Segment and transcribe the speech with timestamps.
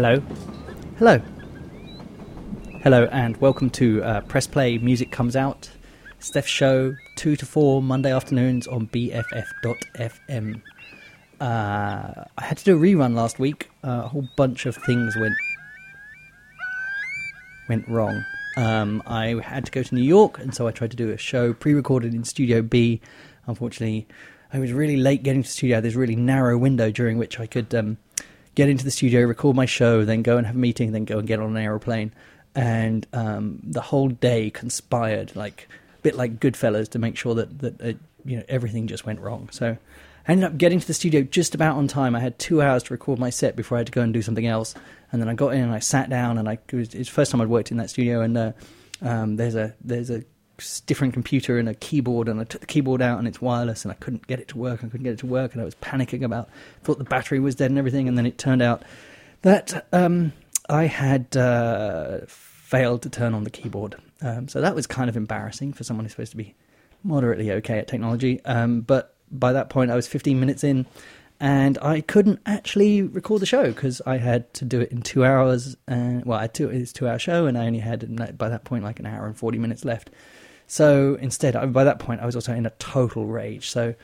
[0.00, 0.22] Hello.
[0.98, 1.20] Hello.
[2.84, 5.70] Hello, and welcome to uh, Press Play Music Comes Out.
[6.20, 10.62] Steph Show, 2 to 4 Monday afternoons on BFF.fm.
[11.40, 13.70] Uh, I had to do a rerun last week.
[13.82, 15.34] Uh, a whole bunch of things went
[17.68, 18.24] went wrong.
[18.56, 21.16] Um, I had to go to New York, and so I tried to do a
[21.16, 23.00] show pre-recorded in Studio B.
[23.48, 24.06] Unfortunately,
[24.52, 25.80] I was really late getting to the studio.
[25.80, 27.98] There's a really narrow window during which I could um,
[28.58, 31.20] get into the studio, record my show, then go and have a meeting, then go
[31.20, 32.12] and get on an aeroplane.
[32.56, 37.60] And um, the whole day conspired, like a bit like Goodfellas, to make sure that
[37.60, 37.92] that uh,
[38.24, 39.48] you know everything just went wrong.
[39.52, 39.76] So
[40.26, 42.16] I ended up getting to the studio just about on time.
[42.16, 44.22] I had two hours to record my set before I had to go and do
[44.22, 44.74] something else.
[45.12, 47.06] And then I got in and I sat down and I it was, it was
[47.06, 48.22] the first time I'd worked in that studio.
[48.22, 48.52] And uh,
[49.02, 50.24] um, there's a there's a
[50.86, 53.92] different computer and a keyboard, and I took the keyboard out and it's wireless, and
[53.92, 54.80] I couldn't get it to work.
[54.84, 56.48] I couldn't get it to work, and I was panicking about
[56.82, 58.08] thought the battery was dead and everything.
[58.08, 58.82] And then it turned out
[59.42, 60.32] that um,
[60.68, 63.96] I had uh, failed to turn on the keyboard.
[64.20, 66.54] Um, so that was kind of embarrassing for someone who's supposed to be
[67.04, 68.44] moderately okay at technology.
[68.44, 70.86] Um, but by that point, I was 15 minutes in,
[71.40, 75.24] and I couldn't actually record the show because I had to do it in two
[75.24, 75.76] hours.
[75.86, 78.64] And well, I had two, it's a two-hour show, and I only had by that
[78.64, 80.10] point like an hour and 40 minutes left.
[80.68, 83.70] So instead, by that point, I was also in a total rage.
[83.70, 83.94] So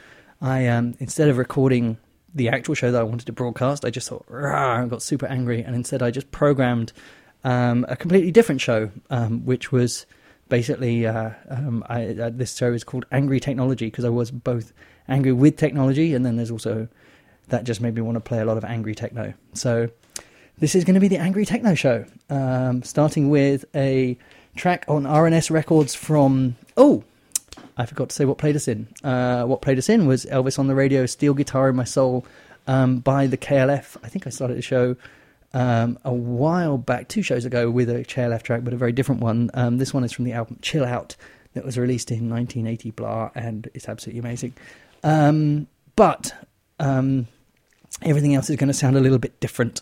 [0.40, 1.98] I, um, instead of recording
[2.34, 5.26] the actual show that I wanted to broadcast, I just thought, Rah, I got super
[5.26, 6.92] angry, and instead I just programmed
[7.44, 10.06] um, a completely different show, um, which was
[10.48, 14.72] basically uh, um, I, uh, this show is called Angry Technology because I was both
[15.06, 16.88] angry with technology, and then there's also
[17.48, 19.34] that just made me want to play a lot of angry techno.
[19.52, 19.90] So
[20.58, 24.16] this is going to be the Angry Techno Show, um, starting with a
[24.56, 27.04] track on R&S Records from oh.
[27.76, 28.88] I forgot to say what played us in.
[29.02, 32.24] Uh, what played us in was Elvis on the Radio, Steel Guitar in My Soul
[32.66, 33.96] um, by the KLF.
[34.02, 34.96] I think I started the show
[35.52, 39.20] um, a while back, two shows ago, with a KLF track, but a very different
[39.20, 39.50] one.
[39.54, 41.16] Um, this one is from the album Chill Out
[41.54, 44.54] that was released in 1980, blah, and it's absolutely amazing.
[45.02, 46.34] Um, but
[46.80, 47.28] um,
[48.02, 49.80] everything else is going to sound a little bit different.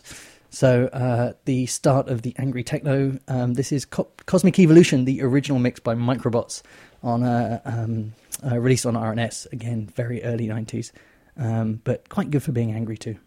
[0.53, 3.17] So uh, the start of the angry techno.
[3.27, 6.61] Um, this is Co- Cosmic Evolution, the original mix by Microbots
[7.01, 8.13] on uh, um,
[8.45, 10.93] uh, released on R&S again, very early nineties,
[11.37, 13.17] um, but quite good for being angry too.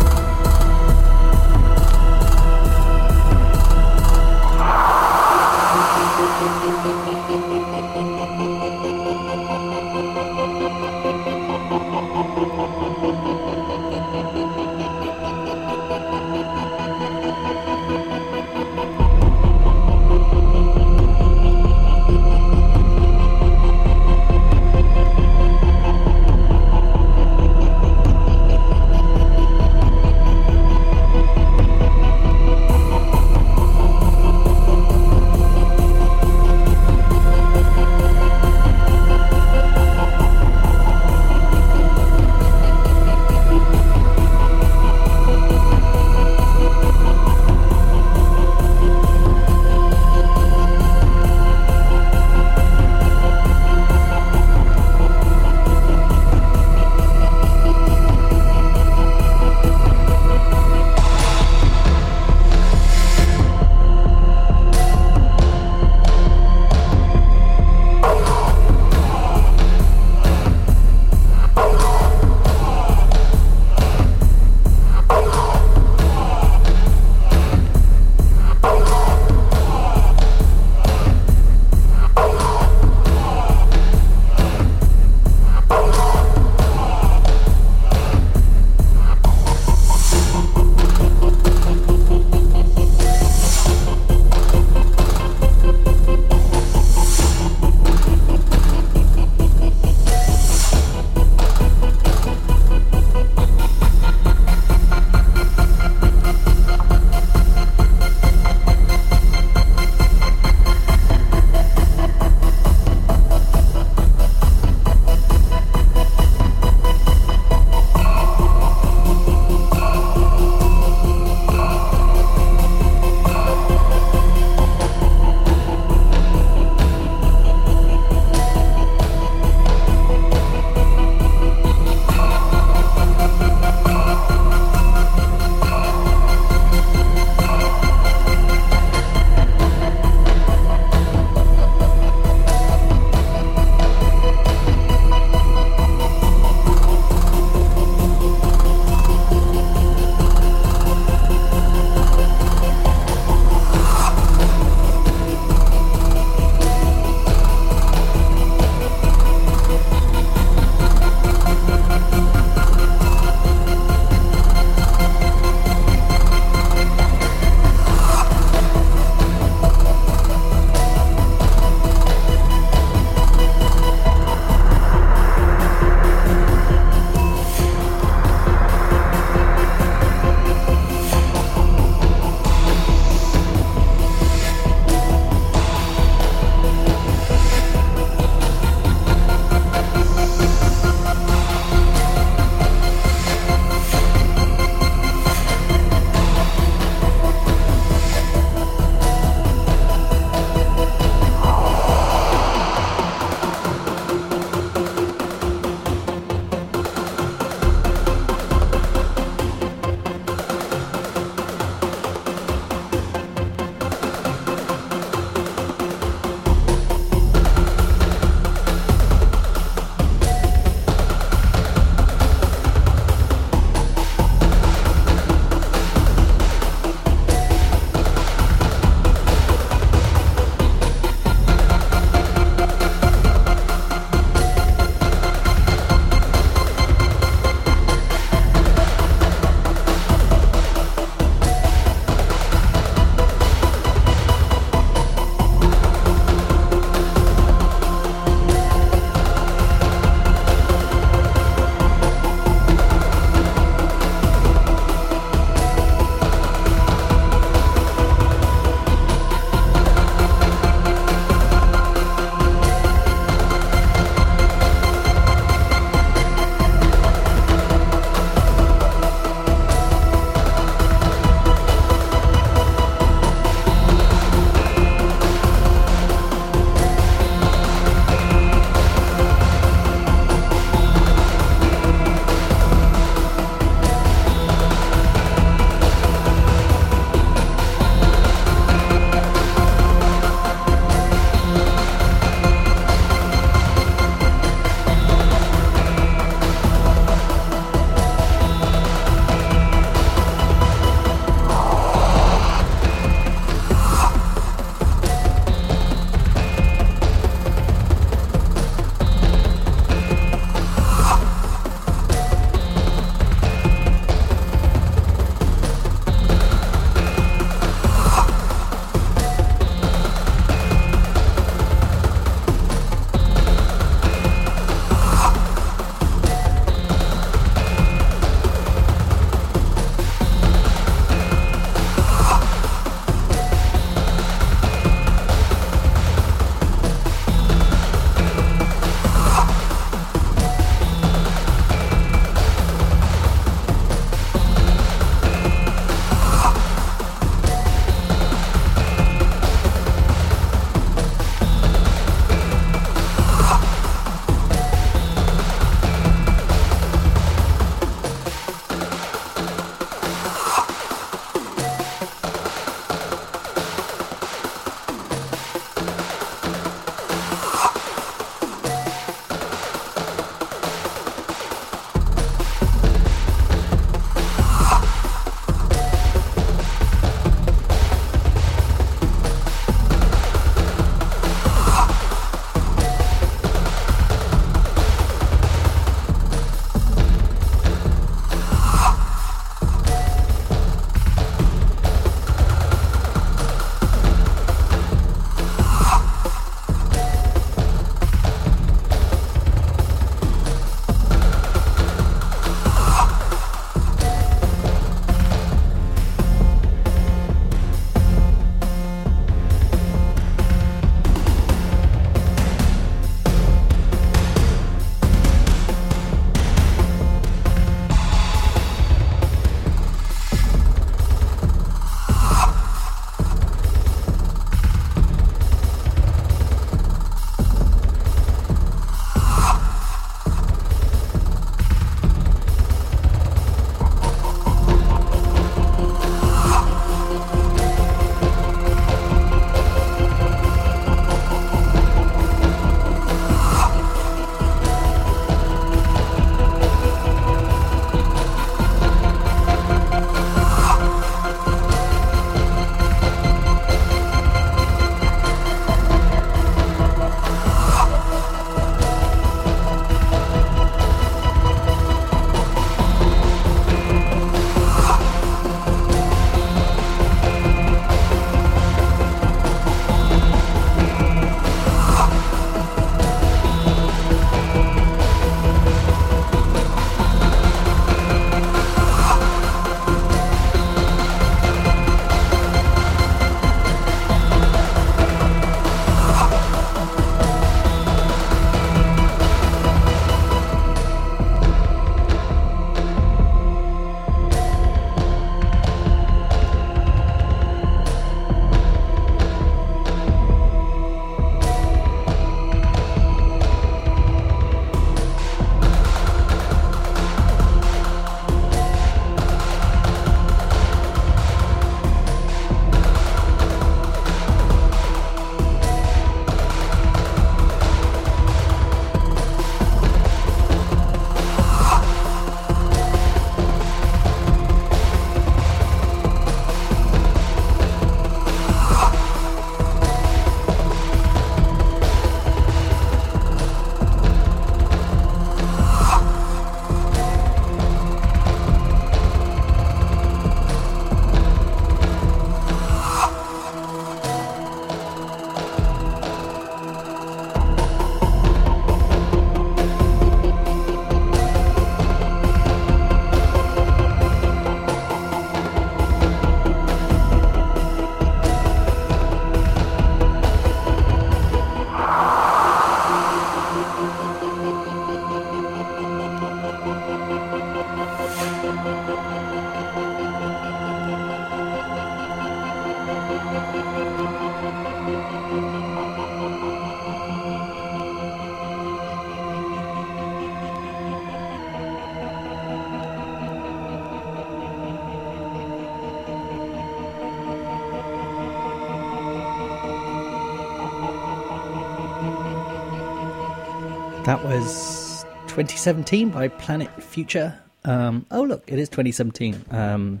[595.34, 597.36] 2017 by Planet Phuture.
[597.64, 599.44] Um, oh, look, it is 2017.
[599.50, 600.00] Um,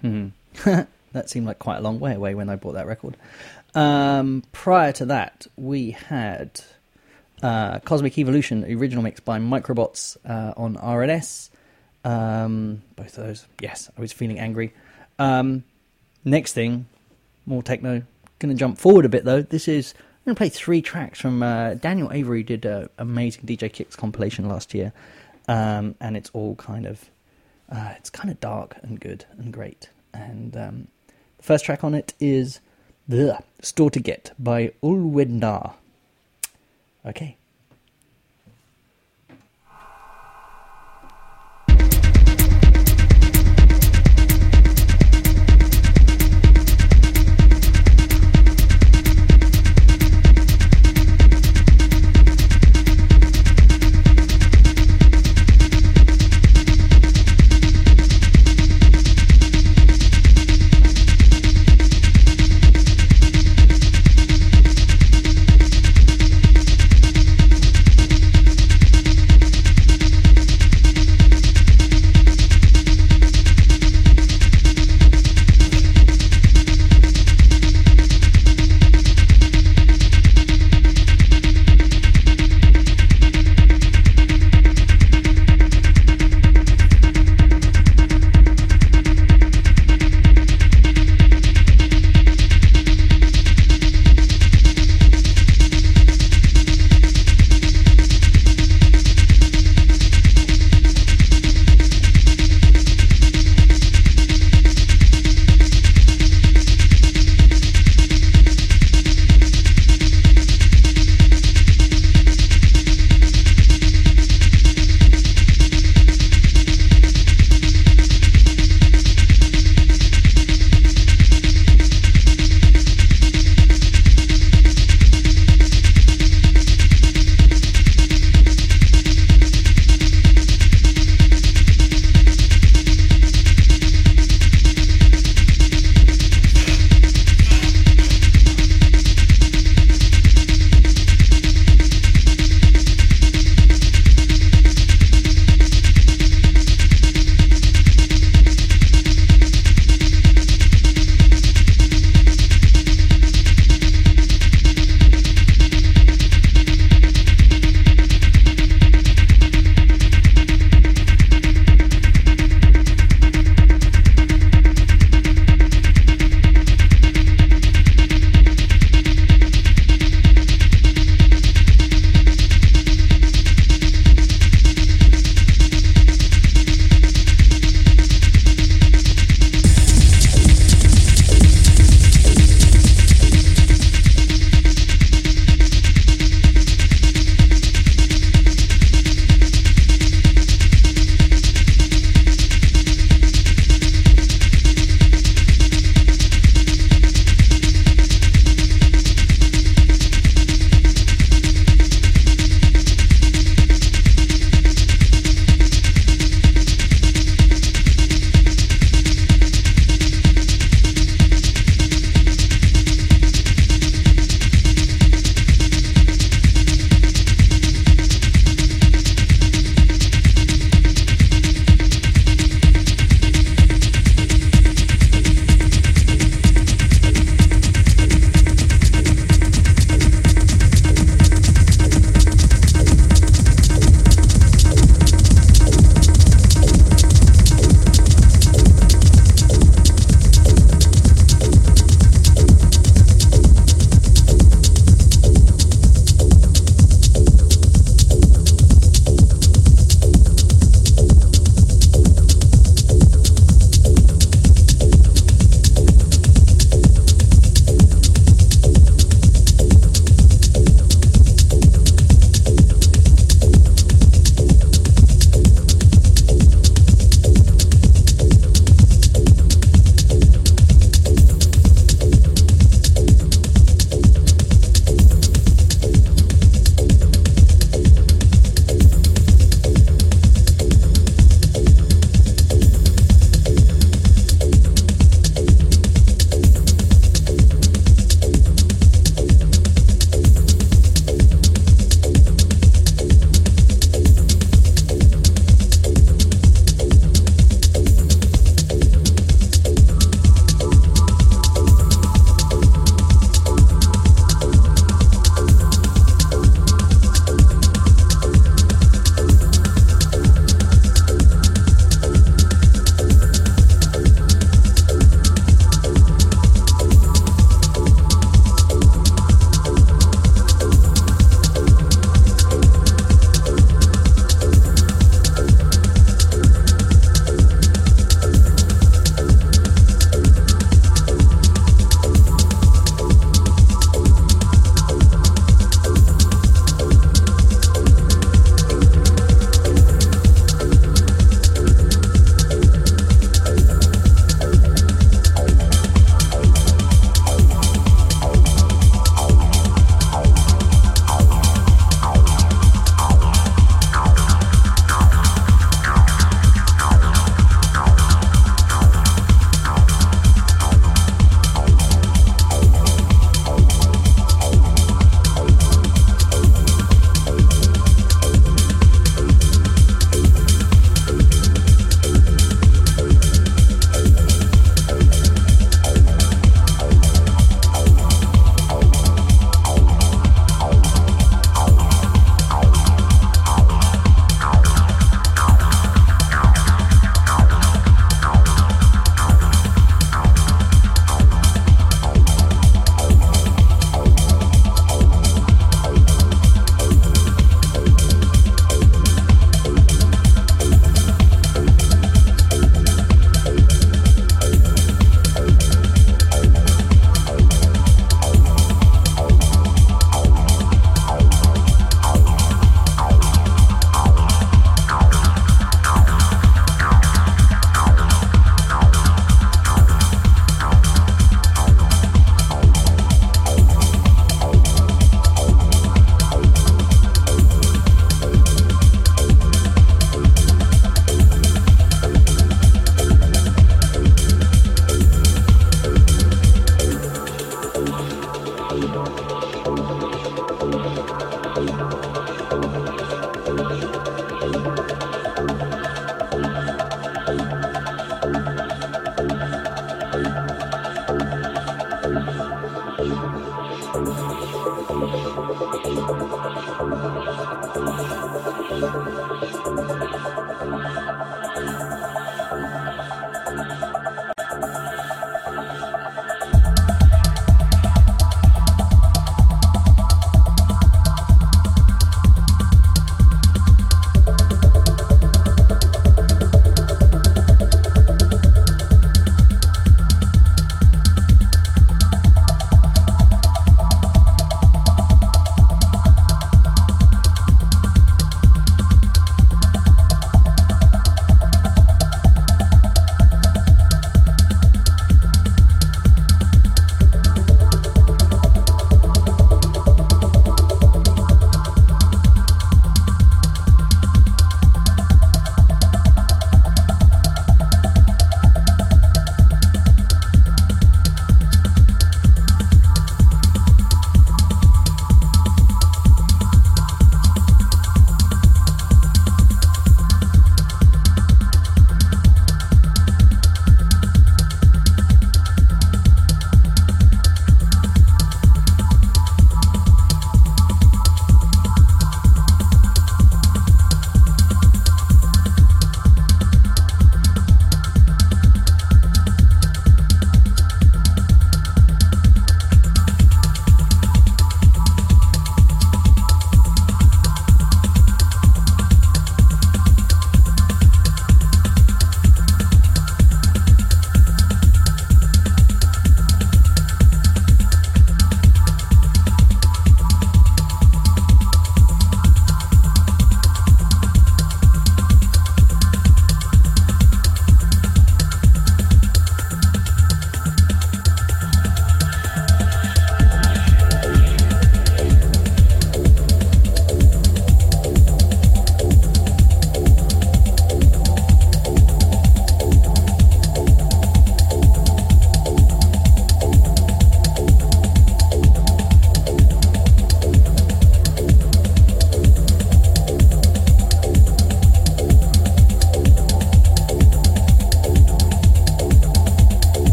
[0.00, 0.28] hmm.
[1.12, 3.16] that seemed like quite a long way away when I bought that record.
[3.76, 6.60] Um, prior to that, we had
[7.40, 11.52] uh, Cosmic Evolution, original mix by Microbots uh, on R&S.
[12.04, 14.74] Um, both of those, yes, I was feeling angry.
[15.20, 15.62] Um,
[16.24, 16.86] next thing,
[17.46, 18.02] more techno.
[18.40, 19.42] Going to jump forward a bit though.
[19.42, 23.44] This is I'm going to play three tracks from uh, Daniel Avery did an amazing
[23.44, 24.94] DJ Kicks compilation last year,
[25.48, 27.10] um, and it's all kind of
[27.70, 29.90] uh, it's kind of dark and good and great.
[30.14, 30.88] And um,
[31.36, 32.60] the first track on it is
[33.06, 35.74] the Stortorget by Ulwhednar.
[37.04, 37.36] Okay.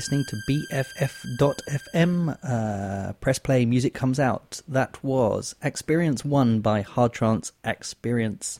[0.00, 2.38] Listening to BFF.FM.
[2.42, 4.62] Uh, press play, music comes out.
[4.66, 8.58] That was Acperience 1 by Hard Trance Experience.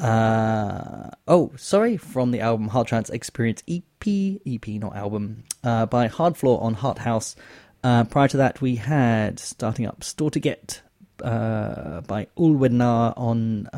[0.00, 6.60] Uh, oh, sorry, from the album Hardtrance Acperience EP, EP, not album, uh, by Hardfloor
[6.60, 7.36] on Harthouse.
[7.84, 10.80] Uh, prior to that, we had starting up Stortorget
[11.22, 13.68] uh, by Ulwhednar on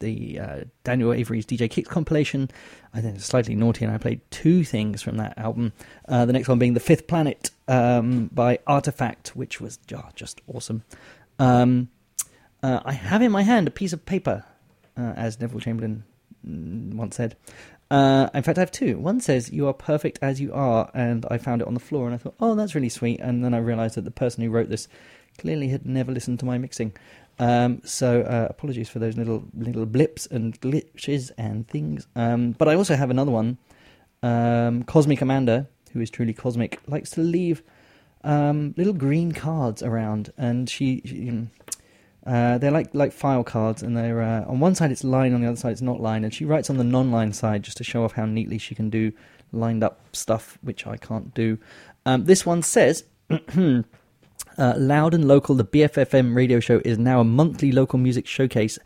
[0.00, 2.50] the uh, Daniel Avery's DJ Kicks compilation.
[2.94, 5.72] I think it's slightly naughty, and I played two things from that album.
[6.06, 10.40] Uh, the next one being The Fifth Planet um, by Artefakt, which was oh, just
[10.46, 10.84] awesome.
[11.38, 11.88] Um,
[12.62, 14.44] uh, I have in my hand a piece of paper,
[14.96, 16.04] uh, as Neville Chamberlain
[16.46, 17.36] mm, once said.
[17.90, 18.98] Uh, in fact, I have two.
[18.98, 22.06] One says, You are perfect as you are, and I found it on the floor,
[22.06, 23.20] and I thought, Oh, that's really sweet.
[23.20, 24.88] And then I realized that the person who wrote this
[25.38, 26.92] clearly had never listened to my mixing.
[27.38, 32.06] Um, so uh, apologies for those little little blips and glitches and things.
[32.16, 33.58] Um, but I also have another one.
[34.22, 37.62] Um, Cosmic Amanda, who is truly cosmic, likes to leave
[38.24, 41.46] um, little green cards around, and she, she
[42.26, 45.40] uh, they're like like file cards, and they're uh, on one side it's line, on
[45.40, 47.84] the other side it's not line, and she writes on the non-line side just to
[47.84, 49.12] show off how neatly she can do
[49.52, 51.58] lined up stuff, which I can't do.
[52.04, 53.04] Um, this one says.
[54.56, 58.78] Uh, Loud and Local, the BFFM radio show, is now a monthly local music showcase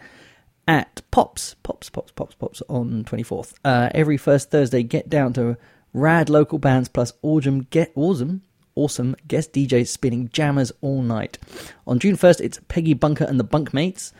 [0.68, 3.54] at Pops, Pops, Pops, Pops, Pops on 24th.
[3.64, 5.56] Uh, every first Thursday, get down to
[5.92, 8.42] rad local bands plus awesome, get awesome,
[8.74, 11.38] awesome guest DJs spinning jammers all night.
[11.86, 14.12] On June 1st, it's Peggy Bunker and the Bunkmates,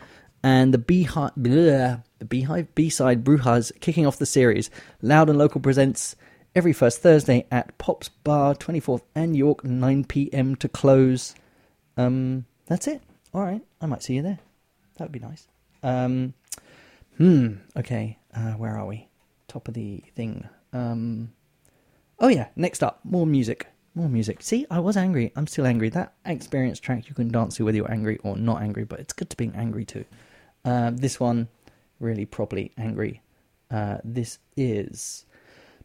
[0.43, 4.69] and the Beehive, bleh, the Beehive B-side Brujas kicking off the series.
[5.01, 6.15] Loud and Local presents
[6.55, 10.55] every first Thursday at Pops Bar, 24th and York, 9 p.m.
[10.57, 11.35] to close.
[11.97, 13.01] Um, that's it.
[13.33, 14.39] All right, I might see you there.
[14.97, 15.47] That would be nice.
[15.81, 16.33] Um,
[17.17, 17.55] hmm.
[17.75, 18.19] Okay.
[18.35, 19.09] Uh, where are we?
[19.47, 20.47] Top of the thing.
[20.71, 21.33] Um.
[22.19, 22.47] Oh yeah.
[22.55, 23.67] Next up, more music.
[23.95, 24.41] More music.
[24.41, 25.31] See, I was angry.
[25.35, 25.89] I'm still angry.
[25.89, 29.13] That Acperience track you can dance to whether you're angry or not angry, but it's
[29.13, 30.05] good to being angry too.
[30.65, 31.47] Uh, this one,
[31.99, 33.21] really properly angry.
[33.69, 35.25] Uh, this is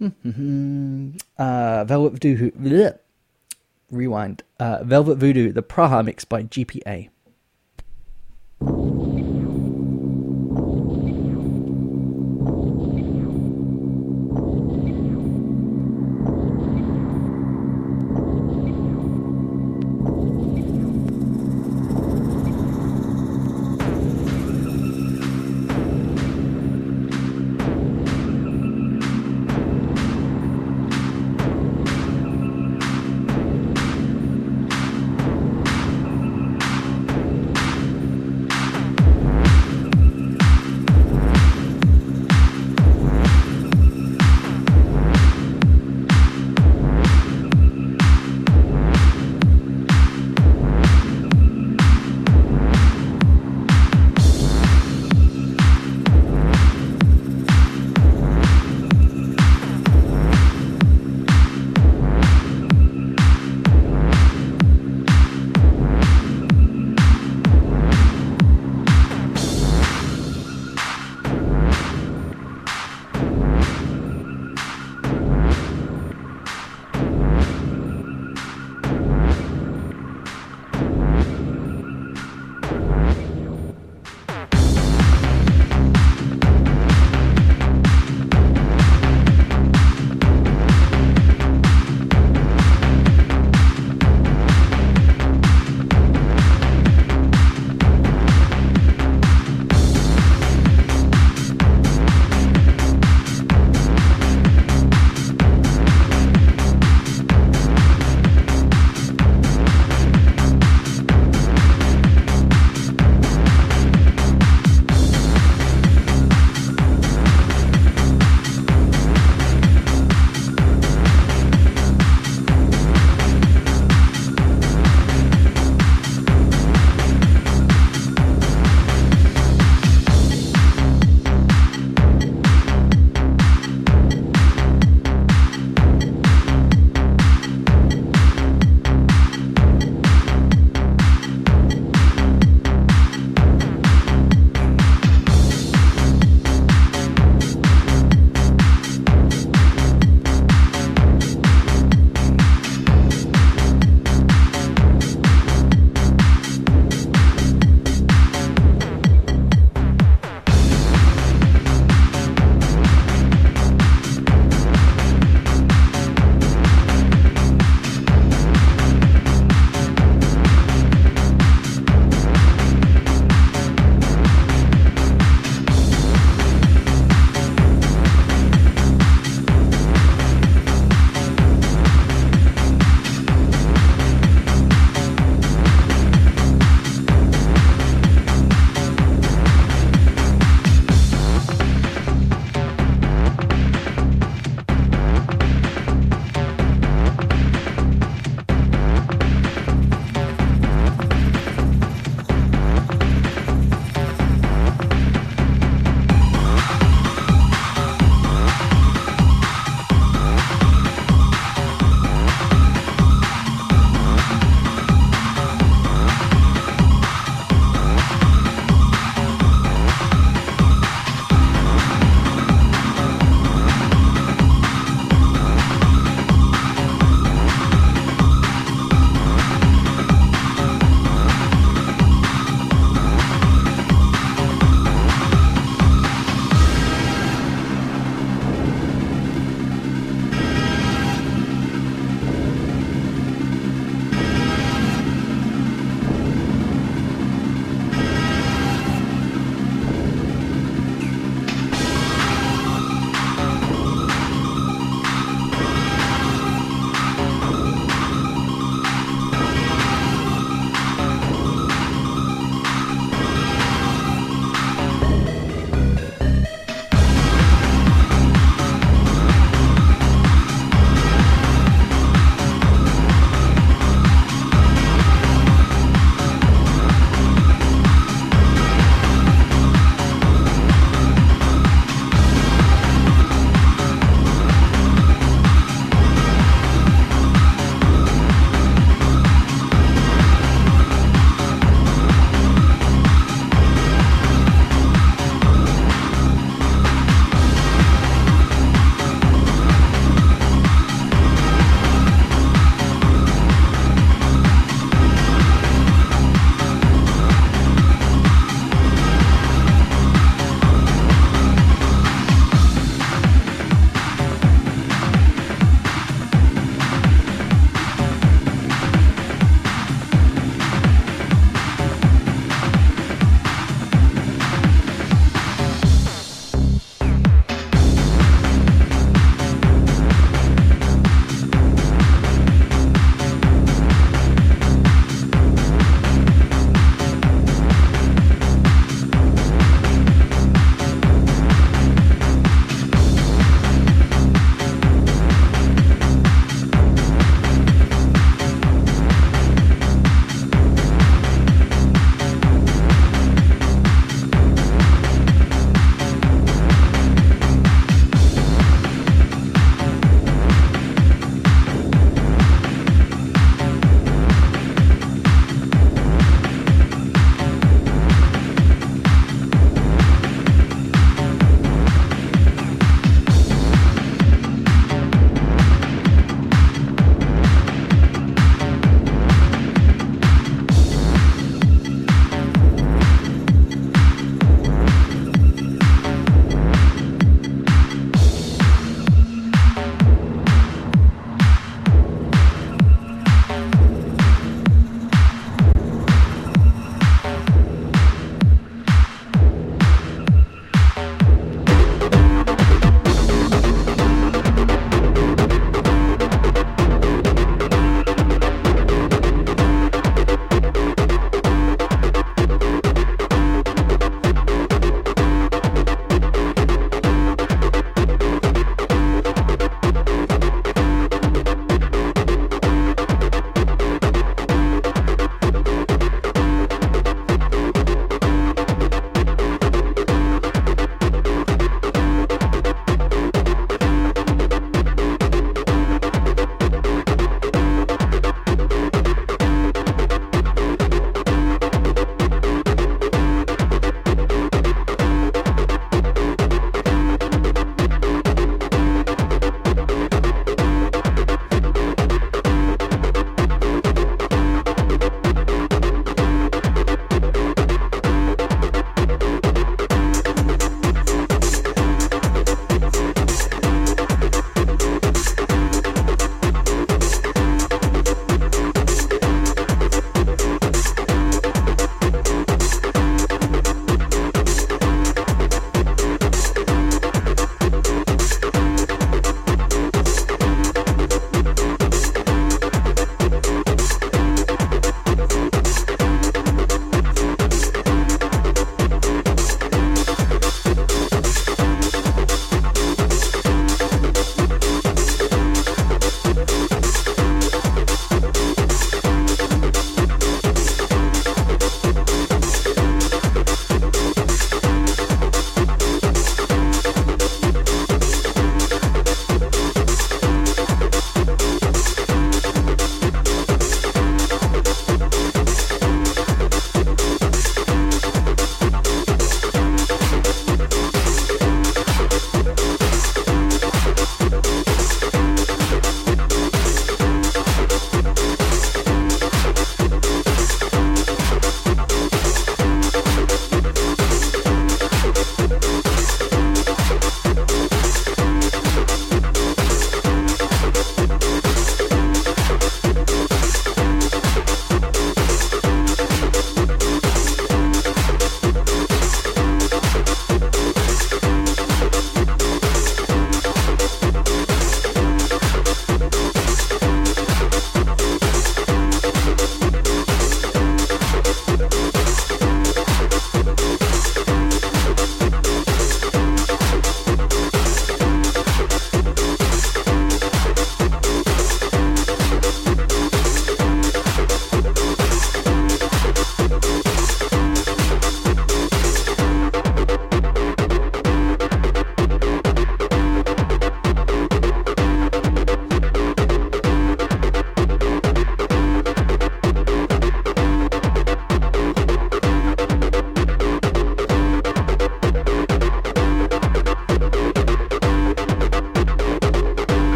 [1.38, 2.50] uh, Velvet Voodoo.
[2.52, 2.98] bleh.
[3.90, 4.42] Rewind.
[4.58, 7.08] Uh, Velvet Voodoo, the Praha mix by GPA.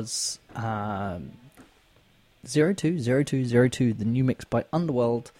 [0.00, 1.32] Was um,
[2.46, 5.30] 020202, the new mix by Underworld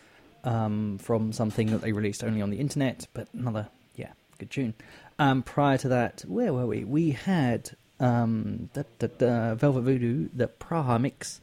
[0.45, 4.75] um, from something that they released only on the internet, but another, yeah, good tune.
[5.19, 6.85] Um, prior to that, where were we?
[6.85, 11.41] We had um, the, the, the Velvet Voodoo, the Praha mix,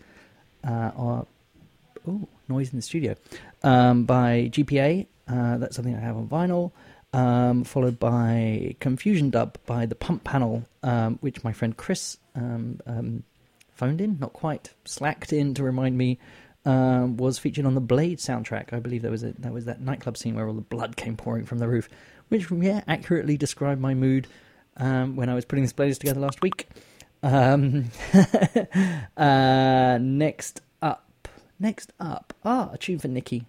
[0.64, 1.26] uh, or,
[2.08, 3.16] oh, noise in the studio,
[3.64, 5.08] um, by GPA.
[5.28, 6.72] Uh, that's something I have on vinyl.
[7.14, 12.80] Um, followed by Confusion Dub by the Pump Panel, um, which my friend Chris um,
[12.86, 13.24] um,
[13.74, 16.20] phoned in, not quite slacked in to remind me,
[16.66, 18.74] um, was featured on the Blade soundtrack.
[18.74, 21.16] I believe there was a, there was that nightclub scene where all the blood came
[21.16, 21.90] pouring from the roof,
[22.30, 24.28] which yeah accurately described my mood
[24.78, 26.68] um, when I was putting this playlist together last week.
[27.24, 27.86] Um,
[29.18, 31.28] uh, next up,
[31.60, 33.46] next up, ah, a tune for Nikki,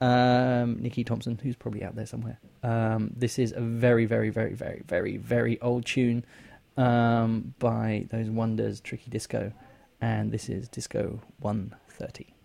[0.00, 2.38] um, Nikki Thompson, who's probably out there somewhere.
[2.62, 6.24] Um, this is a very, very, very, very, very, very old tune
[6.78, 9.52] um, by those wonders, Tricky Disco,
[10.00, 12.37] and this is Disco 130.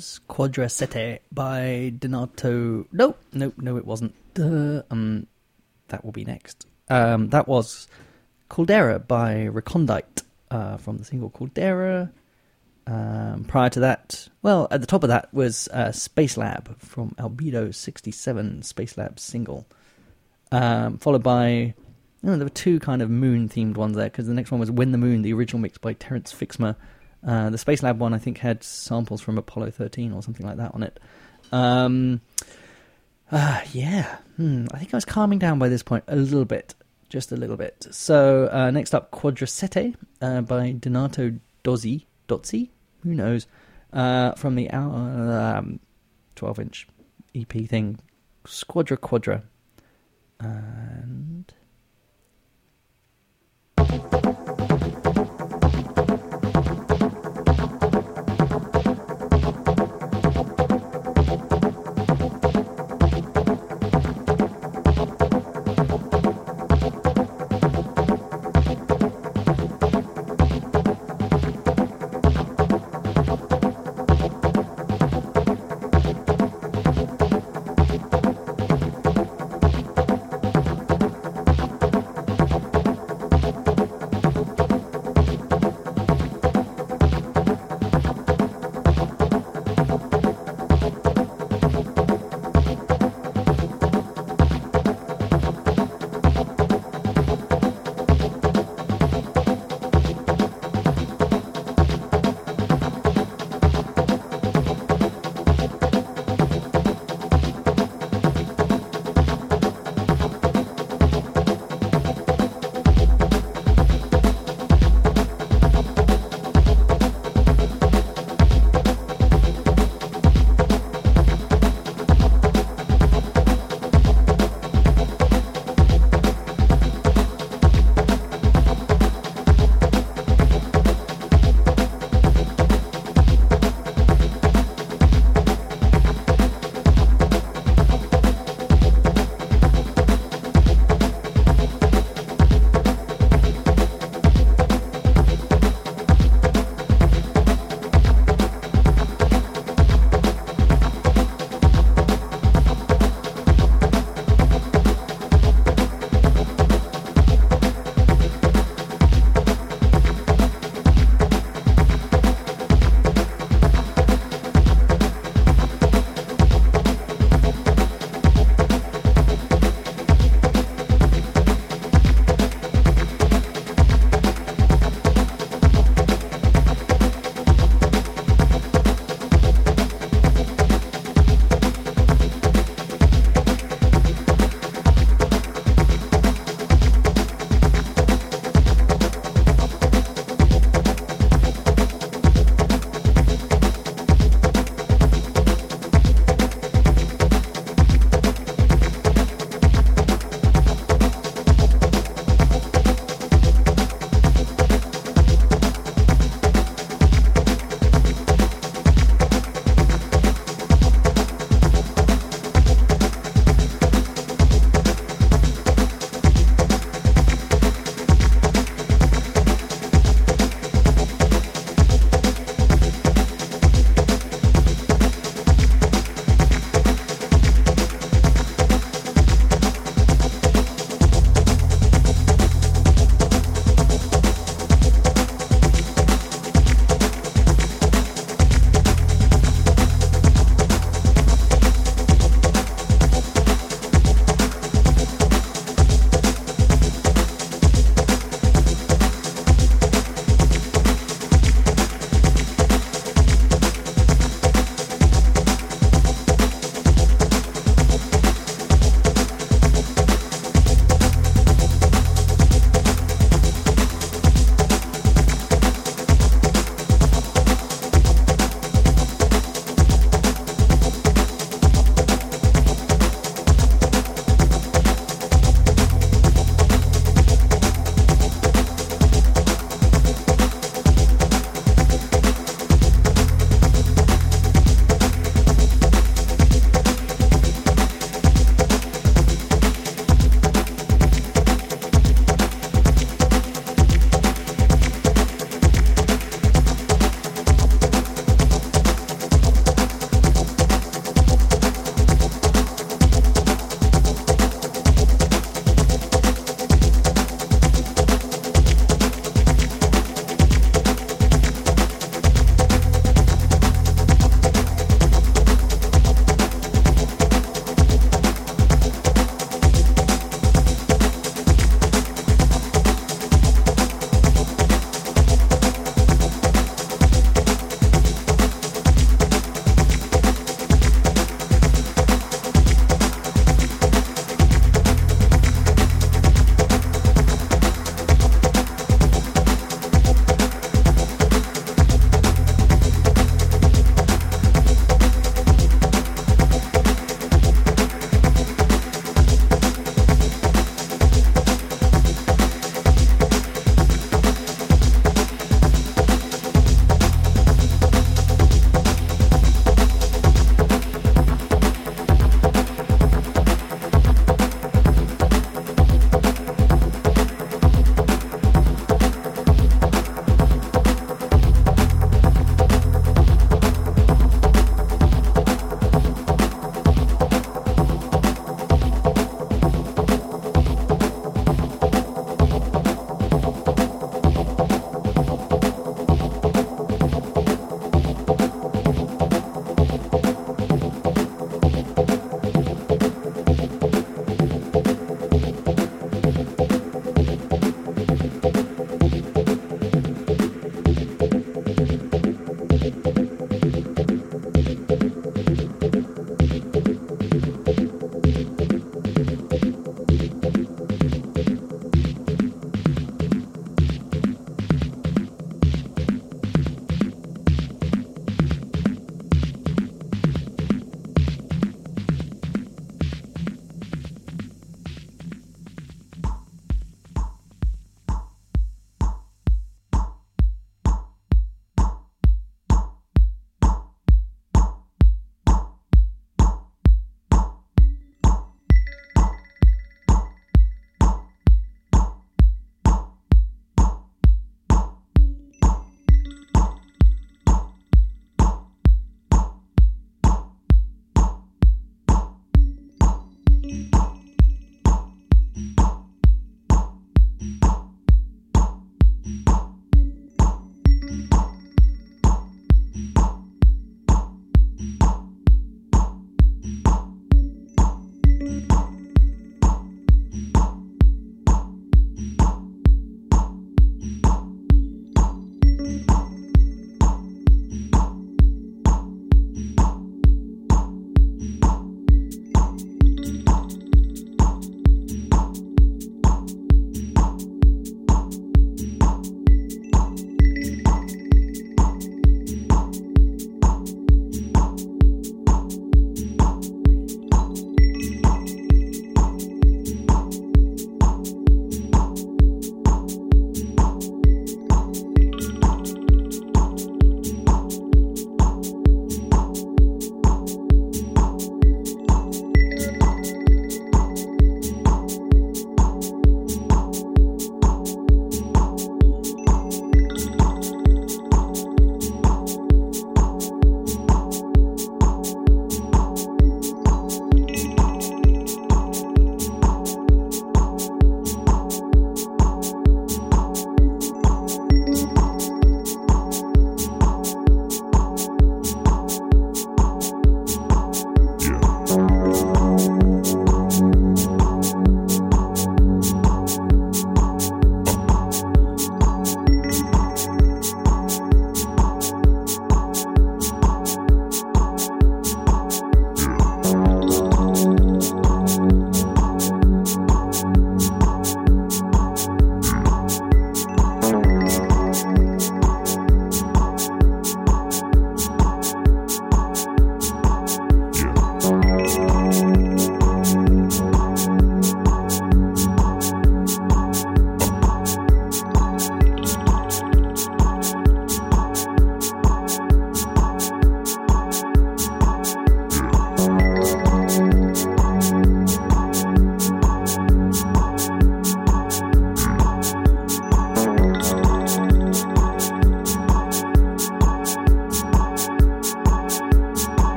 [0.00, 2.86] Was Quadra Sette by Donato.
[2.90, 4.14] No, no, no, it wasn't.
[4.32, 4.82] Duh.
[4.90, 5.26] Um,
[5.88, 6.66] that will be next.
[6.88, 7.86] Um, that was
[8.48, 12.10] Caldera by Recondite uh, from the single Caldera.
[12.86, 17.10] Um, prior to that, well, at the top of that was uh, Space Lab from
[17.18, 19.66] Albedo 67 Space Lab single.
[20.50, 21.74] Um, followed by,
[22.24, 24.70] oh, there were two kind of moon themed ones there because the next one was
[24.70, 26.74] When the Moon, the original mix by Terence Fixmer.
[27.26, 30.56] Uh, the Space Lab one, I think, had samples from Apollo 13 or something like
[30.56, 30.98] that on it.
[31.52, 32.20] Um,
[33.30, 36.74] uh, yeah, hmm, I think I was calming down by this point a little bit,
[37.08, 37.86] just a little bit.
[37.90, 42.70] So uh, next up, Quadra Sette uh, by Donato Dozzy, Dozzi,
[43.02, 43.46] who knows,
[43.92, 45.78] uh, from the um,
[46.36, 46.88] 12-inch
[47.34, 47.98] EP thing,
[48.46, 49.42] Squadra Quadra,
[50.40, 51.52] and.
[53.78, 54.49] And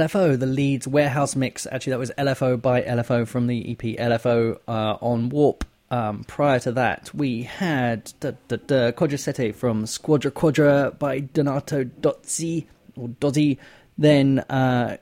[0.00, 1.66] LFO, the Leeds Warehouse mix.
[1.70, 5.64] Actually, that was LFO by LFO from the EP LFO uh, on Warp.
[5.90, 12.66] Um, prior to that, we had da, da, from Squadra Quadra by Donato Dozzy,
[12.96, 13.56] or Dozzi.
[13.96, 14.98] Then uh,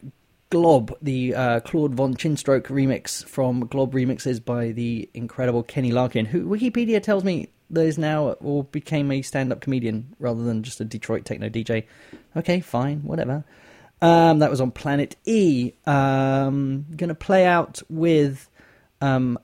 [0.51, 6.27] Glob, the uh, Claude Von Chinstroke remix from Glob Remixes by the incredible Kenny Larkin,
[6.27, 10.85] who Wikipedia tells me is now or became a stand-up comedian rather than just a
[10.85, 11.85] Detroit techno DJ.
[12.37, 13.43] Okay, fine, whatever.
[14.05, 15.73] Um, that was on Planet E.
[15.87, 18.51] Um, gonna play out with.
[19.01, 19.39] Um,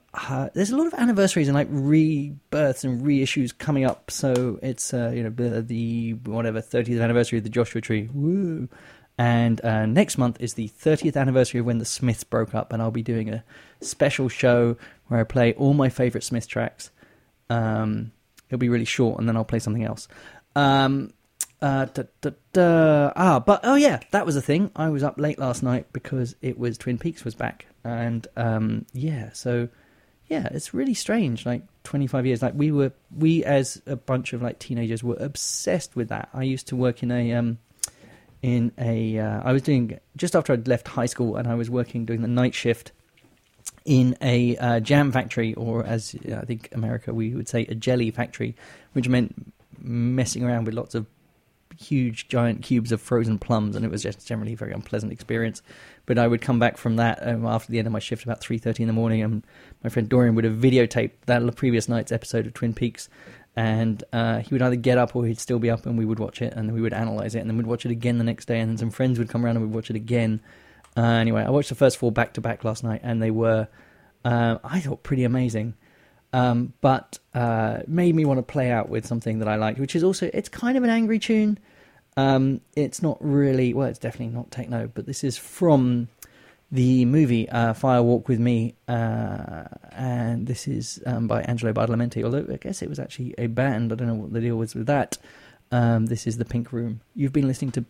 [0.53, 4.11] there's a lot of anniversaries and like rebirths and reissues coming up.
[4.11, 8.07] So it's uh, you know the, the whatever 30th anniversary of the Joshua Tree.
[8.13, 8.69] Woo!
[9.17, 12.83] And uh, next month is the 30th anniversary of when the Smiths broke up, and
[12.83, 13.43] I'll be doing a
[13.81, 14.77] special show
[15.07, 16.91] where I play all my favorite Smith tracks.
[17.49, 18.11] Um,
[18.47, 20.07] it'll be really short, and then I'll play something else.
[20.55, 21.13] Um,
[21.61, 23.13] uh, da, da, da.
[23.15, 24.71] Ah, but oh yeah, that was a thing.
[24.75, 28.85] I was up late last night because it was Twin Peaks was back, and um,
[28.93, 29.69] yeah, so
[30.27, 31.45] yeah, it's really strange.
[31.45, 35.95] Like 25 years, like we were, we as a bunch of like teenagers were obsessed
[35.95, 36.29] with that.
[36.33, 37.59] I used to work in a um,
[38.41, 39.19] in a.
[39.19, 42.21] Uh, I was doing just after I'd left high school, and I was working doing
[42.21, 42.91] the night shift
[43.85, 48.09] in a uh, jam factory, or as I think America we would say a jelly
[48.09, 48.55] factory,
[48.93, 51.05] which meant messing around with lots of
[51.77, 55.61] huge giant cubes of frozen plums, and it was just generally a very unpleasant experience.
[56.05, 58.41] But I would come back from that um, after the end of my shift about
[58.41, 59.43] three thirty in the morning, and
[59.83, 63.09] my friend Dorian would have videotaped that previous night's episode of Twin Peaks,
[63.55, 66.19] and uh, he would either get up or he'd still be up, and we would
[66.19, 68.45] watch it, and we would analyze it, and then we'd watch it again the next
[68.45, 70.41] day, and then some friends would come around and we'd watch it again.
[70.97, 73.67] Uh, anyway, I watched the first four back to back last night, and they were,
[74.25, 75.75] uh, I thought, pretty amazing.
[76.33, 79.95] Um, but uh, made me want to play out with something that I liked, which
[79.95, 81.59] is also it's kind of an angry tune.
[82.17, 86.07] Um, it's not really well, it's definitely not techno, but this is from
[86.71, 92.23] the movie uh, Fire Walk with Me, uh, and this is um, by Angelo Badalamenti.
[92.23, 94.73] Although I guess it was actually a band, I don't know what the deal was
[94.73, 95.17] with that.
[95.71, 97.01] Um, this is the Pink Room.
[97.15, 97.85] You've been listening to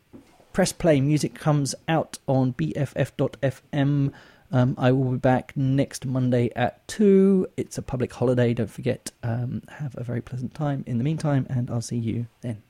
[0.53, 0.99] Press Play.
[0.99, 4.11] Music comes out on BFF.fm.
[4.51, 7.47] Um, I will be back next Monday at 2.
[7.55, 9.11] It's a public holiday, don't forget.
[9.23, 12.61] Um, have a very pleasant time in the meantime, and I'll see you then.